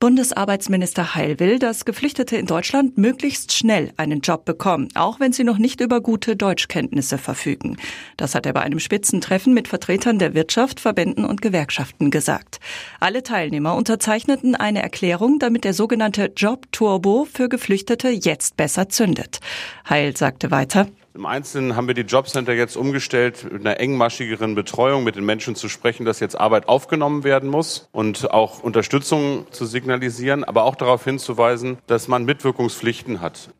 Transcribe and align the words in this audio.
Bundesarbeitsminister 0.00 1.14
Heil 1.14 1.38
will, 1.40 1.58
dass 1.58 1.84
Geflüchtete 1.84 2.38
in 2.38 2.46
Deutschland 2.46 2.96
möglichst 2.96 3.52
schnell 3.52 3.92
einen 3.98 4.22
Job 4.22 4.46
bekommen, 4.46 4.88
auch 4.94 5.20
wenn 5.20 5.34
sie 5.34 5.44
noch 5.44 5.58
nicht 5.58 5.82
über 5.82 6.00
gute 6.00 6.36
Deutschkenntnisse 6.36 7.18
verfügen. 7.18 7.76
Das 8.16 8.34
hat 8.34 8.46
er 8.46 8.54
bei 8.54 8.62
einem 8.62 8.78
Spitzentreffen 8.78 9.52
mit 9.52 9.68
Vertretern 9.68 10.18
der 10.18 10.32
Wirtschaft, 10.32 10.80
Verbänden 10.80 11.26
und 11.26 11.42
Gewerkschaften 11.42 12.10
gesagt. 12.10 12.60
Alle 12.98 13.22
Teilnehmer 13.22 13.74
unterzeichneten 13.74 14.54
eine 14.54 14.82
Erklärung, 14.82 15.38
damit 15.38 15.64
der 15.64 15.74
sogenannte 15.74 16.32
Job 16.34 16.72
Turbo 16.72 17.26
für 17.30 17.50
Geflüchtete 17.50 18.08
jetzt 18.08 18.56
besser 18.56 18.88
zündet. 18.88 19.40
Heil 19.86 20.16
sagte 20.16 20.50
weiter, 20.50 20.88
im 21.14 21.26
Einzelnen 21.26 21.76
haben 21.76 21.86
wir 21.86 21.94
die 21.94 22.02
Jobcenter 22.02 22.52
jetzt 22.52 22.76
umgestellt, 22.76 23.50
mit 23.50 23.66
einer 23.66 23.80
engmaschigeren 23.80 24.54
Betreuung 24.54 25.04
mit 25.04 25.16
den 25.16 25.24
Menschen 25.24 25.56
zu 25.56 25.68
sprechen, 25.68 26.04
dass 26.04 26.20
jetzt 26.20 26.38
Arbeit 26.38 26.68
aufgenommen 26.68 27.24
werden 27.24 27.48
muss 27.48 27.88
und 27.92 28.30
auch 28.30 28.62
Unterstützung 28.62 29.46
zu 29.50 29.66
signalisieren, 29.66 30.44
aber 30.44 30.64
auch 30.64 30.76
darauf 30.76 31.04
hinzuweisen, 31.04 31.78
dass 31.86 32.08
man 32.08 32.24
Mitwirkungspflichten 32.24 33.20
hat. 33.20 33.50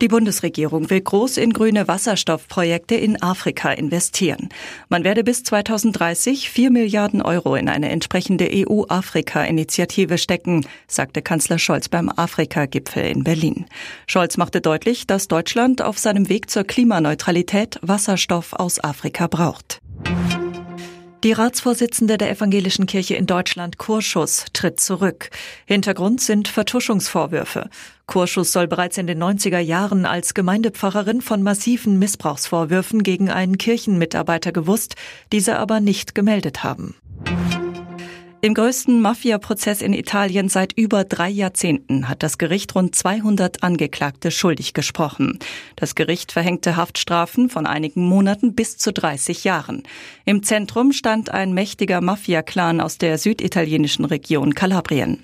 Die 0.00 0.06
Bundesregierung 0.06 0.90
will 0.90 1.00
groß 1.00 1.38
in 1.38 1.52
grüne 1.52 1.88
Wasserstoffprojekte 1.88 2.94
in 2.94 3.20
Afrika 3.20 3.72
investieren. 3.72 4.48
Man 4.88 5.02
werde 5.02 5.24
bis 5.24 5.42
2030 5.42 6.50
vier 6.50 6.70
Milliarden 6.70 7.20
Euro 7.20 7.56
in 7.56 7.68
eine 7.68 7.88
entsprechende 7.88 8.48
EU-Afrika-Initiative 8.48 10.18
stecken, 10.18 10.64
sagte 10.86 11.20
Kanzler 11.20 11.58
Scholz 11.58 11.88
beim 11.88 12.10
Afrika-Gipfel 12.10 13.06
in 13.06 13.24
Berlin. 13.24 13.66
Scholz 14.06 14.36
machte 14.36 14.60
deutlich, 14.60 15.08
dass 15.08 15.26
Deutschland 15.26 15.82
auf 15.82 15.98
seinem 15.98 16.28
Weg 16.28 16.48
zur 16.48 16.62
Klimaneutralität 16.62 17.80
Wasserstoff 17.82 18.52
aus 18.52 18.78
Afrika 18.78 19.26
braucht. 19.26 19.80
Die 21.24 21.32
Ratsvorsitzende 21.32 22.16
der 22.16 22.30
Evangelischen 22.30 22.86
Kirche 22.86 23.16
in 23.16 23.26
Deutschland, 23.26 23.76
Kurschus, 23.76 24.44
tritt 24.52 24.78
zurück. 24.78 25.30
Hintergrund 25.66 26.20
sind 26.20 26.46
Vertuschungsvorwürfe. 26.46 27.70
Kurschus 28.06 28.52
soll 28.52 28.68
bereits 28.68 28.98
in 28.98 29.08
den 29.08 29.20
90er 29.20 29.58
Jahren 29.58 30.06
als 30.06 30.32
Gemeindepfarrerin 30.32 31.20
von 31.20 31.42
massiven 31.42 31.98
Missbrauchsvorwürfen 31.98 33.02
gegen 33.02 33.30
einen 33.30 33.58
Kirchenmitarbeiter 33.58 34.52
gewusst, 34.52 34.94
diese 35.32 35.58
aber 35.58 35.80
nicht 35.80 36.14
gemeldet 36.14 36.62
haben. 36.62 36.94
Im 38.40 38.54
größten 38.54 39.00
Mafia-Prozess 39.00 39.82
in 39.82 39.92
Italien 39.92 40.48
seit 40.48 40.72
über 40.74 41.02
drei 41.02 41.28
Jahrzehnten 41.28 42.08
hat 42.08 42.22
das 42.22 42.38
Gericht 42.38 42.72
rund 42.76 42.94
200 42.94 43.64
Angeklagte 43.64 44.30
schuldig 44.30 44.74
gesprochen. 44.74 45.40
Das 45.74 45.96
Gericht 45.96 46.30
verhängte 46.30 46.76
Haftstrafen 46.76 47.50
von 47.50 47.66
einigen 47.66 48.06
Monaten 48.06 48.54
bis 48.54 48.78
zu 48.78 48.92
30 48.92 49.42
Jahren. 49.42 49.82
Im 50.24 50.44
Zentrum 50.44 50.92
stand 50.92 51.30
ein 51.30 51.52
mächtiger 51.52 52.00
Mafia-Clan 52.00 52.80
aus 52.80 52.96
der 52.96 53.18
süditalienischen 53.18 54.04
Region 54.04 54.54
Kalabrien. 54.54 55.20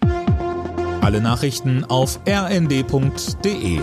Alle 1.00 1.20
Nachrichten 1.20 1.84
auf 1.84 2.18
rnd.de 2.26 3.80